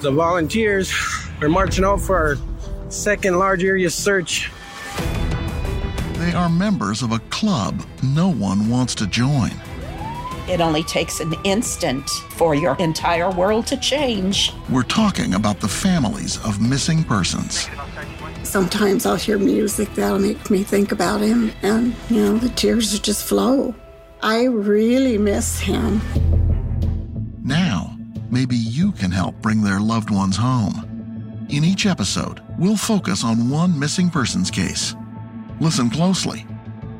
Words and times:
The 0.00 0.10
volunteers 0.10 0.90
are 1.42 1.48
marching 1.50 1.84
out 1.84 2.00
for 2.00 2.16
our 2.16 2.36
second 2.90 3.38
large 3.38 3.62
area 3.62 3.90
search. 3.90 4.50
They 6.14 6.32
are 6.32 6.48
members 6.48 7.02
of 7.02 7.12
a 7.12 7.18
club 7.28 7.84
no 8.02 8.32
one 8.32 8.70
wants 8.70 8.94
to 8.94 9.06
join. 9.06 9.50
It 10.48 10.62
only 10.62 10.84
takes 10.84 11.20
an 11.20 11.34
instant 11.44 12.08
for 12.30 12.54
your 12.54 12.76
entire 12.78 13.30
world 13.30 13.66
to 13.66 13.76
change. 13.76 14.54
We're 14.70 14.84
talking 14.84 15.34
about 15.34 15.60
the 15.60 15.68
families 15.68 16.42
of 16.46 16.62
missing 16.62 17.04
persons. 17.04 17.68
Sometimes 18.42 19.04
I'll 19.04 19.16
hear 19.16 19.38
music 19.38 19.94
that'll 19.96 20.18
make 20.18 20.50
me 20.50 20.62
think 20.62 20.92
about 20.92 21.20
him, 21.20 21.52
and, 21.60 21.94
you 22.08 22.22
know, 22.22 22.38
the 22.38 22.48
tears 22.48 22.98
just 22.98 23.26
flow. 23.26 23.74
I 24.22 24.44
really 24.44 25.18
miss 25.18 25.60
him. 25.60 26.00
Now, 28.30 28.36
maybe 28.38 28.56
you 28.56 28.92
can 28.92 29.10
help 29.10 29.40
bring 29.40 29.62
their 29.62 29.80
loved 29.80 30.10
ones 30.10 30.36
home. 30.36 31.46
In 31.50 31.64
each 31.64 31.86
episode, 31.86 32.40
we'll 32.58 32.76
focus 32.76 33.24
on 33.24 33.50
one 33.50 33.78
missing 33.78 34.10
persons 34.10 34.50
case. 34.50 34.94
Listen 35.60 35.90
closely, 35.90 36.46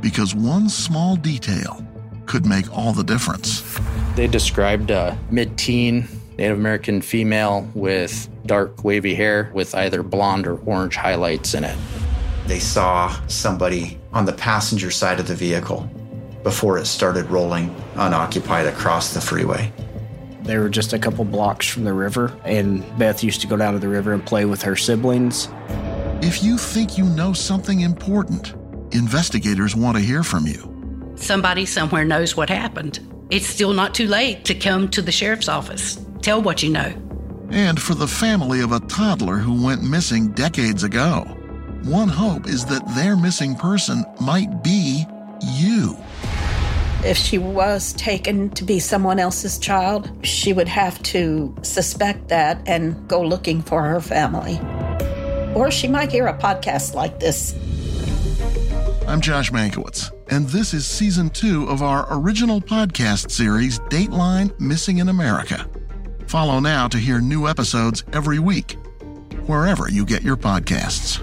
because 0.00 0.34
one 0.34 0.68
small 0.68 1.16
detail 1.16 1.84
could 2.26 2.46
make 2.46 2.72
all 2.76 2.92
the 2.92 3.04
difference. 3.04 3.78
They 4.14 4.26
described 4.26 4.90
a 4.90 5.18
mid 5.30 5.56
teen 5.58 6.08
Native 6.38 6.58
American 6.58 7.00
female 7.00 7.68
with 7.74 8.28
dark, 8.46 8.84
wavy 8.84 9.14
hair 9.14 9.50
with 9.54 9.74
either 9.74 10.02
blonde 10.02 10.46
or 10.46 10.58
orange 10.60 10.96
highlights 10.96 11.54
in 11.54 11.64
it. 11.64 11.76
They 12.46 12.58
saw 12.58 13.10
somebody 13.26 13.98
on 14.12 14.26
the 14.26 14.32
passenger 14.32 14.90
side 14.90 15.18
of 15.18 15.26
the 15.26 15.34
vehicle 15.34 15.90
before 16.42 16.78
it 16.78 16.86
started 16.86 17.28
rolling 17.30 17.74
unoccupied 17.96 18.66
across 18.66 19.12
the 19.12 19.20
freeway. 19.20 19.72
They 20.46 20.58
were 20.58 20.68
just 20.68 20.92
a 20.92 20.98
couple 20.98 21.24
blocks 21.24 21.66
from 21.66 21.82
the 21.82 21.92
river, 21.92 22.32
and 22.44 22.84
Beth 22.98 23.24
used 23.24 23.40
to 23.40 23.48
go 23.48 23.56
down 23.56 23.72
to 23.72 23.80
the 23.80 23.88
river 23.88 24.12
and 24.12 24.24
play 24.24 24.44
with 24.44 24.62
her 24.62 24.76
siblings. 24.76 25.48
If 26.22 26.42
you 26.42 26.56
think 26.56 26.96
you 26.96 27.04
know 27.04 27.32
something 27.32 27.80
important, 27.80 28.54
investigators 28.92 29.74
want 29.74 29.96
to 29.96 30.02
hear 30.02 30.22
from 30.22 30.46
you. 30.46 30.72
Somebody 31.16 31.66
somewhere 31.66 32.04
knows 32.04 32.36
what 32.36 32.48
happened. 32.48 33.00
It's 33.28 33.46
still 33.46 33.72
not 33.72 33.92
too 33.92 34.06
late 34.06 34.44
to 34.44 34.54
come 34.54 34.88
to 34.90 35.02
the 35.02 35.10
sheriff's 35.10 35.48
office. 35.48 35.98
Tell 36.22 36.40
what 36.40 36.62
you 36.62 36.70
know. 36.70 36.94
And 37.50 37.80
for 37.80 37.94
the 37.94 38.06
family 38.06 38.60
of 38.60 38.70
a 38.70 38.80
toddler 38.80 39.36
who 39.36 39.64
went 39.64 39.82
missing 39.82 40.28
decades 40.32 40.84
ago, 40.84 41.24
one 41.82 42.08
hope 42.08 42.46
is 42.46 42.64
that 42.66 42.86
their 42.94 43.16
missing 43.16 43.56
person 43.56 44.04
might 44.20 44.62
be 44.62 45.04
you. 45.54 45.96
If 47.06 47.16
she 47.16 47.38
was 47.38 47.92
taken 47.92 48.50
to 48.50 48.64
be 48.64 48.80
someone 48.80 49.20
else's 49.20 49.58
child, 49.58 50.10
she 50.26 50.52
would 50.52 50.66
have 50.66 51.00
to 51.04 51.54
suspect 51.62 52.26
that 52.30 52.60
and 52.66 53.06
go 53.06 53.22
looking 53.22 53.62
for 53.62 53.84
her 53.84 54.00
family. 54.00 54.58
Or 55.54 55.70
she 55.70 55.86
might 55.86 56.10
hear 56.10 56.26
a 56.26 56.36
podcast 56.36 56.94
like 56.94 57.20
this. 57.20 57.54
I'm 59.06 59.20
Josh 59.20 59.52
Mankiewicz, 59.52 60.10
and 60.32 60.48
this 60.48 60.74
is 60.74 60.84
season 60.84 61.30
two 61.30 61.68
of 61.68 61.80
our 61.80 62.08
original 62.10 62.60
podcast 62.60 63.30
series, 63.30 63.78
Dateline 63.78 64.58
Missing 64.58 64.98
in 64.98 65.08
America. 65.08 65.70
Follow 66.26 66.58
now 66.58 66.88
to 66.88 66.98
hear 66.98 67.20
new 67.20 67.46
episodes 67.46 68.02
every 68.12 68.40
week, 68.40 68.72
wherever 69.46 69.88
you 69.88 70.04
get 70.04 70.24
your 70.24 70.36
podcasts. 70.36 71.22